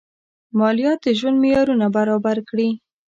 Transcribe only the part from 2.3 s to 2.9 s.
کړي.